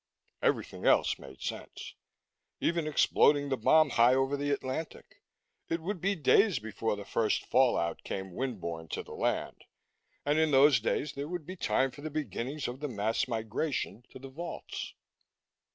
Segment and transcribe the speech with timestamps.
[0.41, 1.93] Everything else made sense.
[2.59, 5.21] Even exploding the bomb high over the Atlantic:
[5.69, 9.63] It would be days before the first fall out came wind borne to the land,
[10.25, 14.03] and in those days there would be time for the beginnings of the mass migration
[14.09, 14.95] to the vaults.